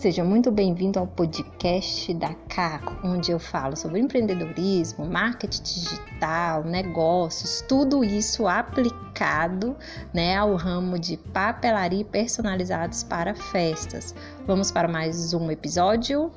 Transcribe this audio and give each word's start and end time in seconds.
Seja 0.00 0.24
muito 0.24 0.50
bem-vindo 0.50 0.98
ao 0.98 1.06
podcast 1.06 2.14
da 2.14 2.32
Caco, 2.48 3.06
onde 3.06 3.30
eu 3.30 3.38
falo 3.38 3.76
sobre 3.76 4.00
empreendedorismo, 4.00 5.04
marketing 5.04 5.62
digital, 5.62 6.64
negócios, 6.64 7.62
tudo 7.68 8.02
isso 8.02 8.48
aplicado 8.48 9.76
né, 10.14 10.38
ao 10.38 10.56
ramo 10.56 10.98
de 10.98 11.18
papelaria 11.18 12.02
personalizados 12.02 13.02
para 13.02 13.34
festas. 13.34 14.14
Vamos 14.46 14.72
para 14.72 14.88
mais 14.88 15.34
um 15.34 15.50
episódio? 15.50 16.32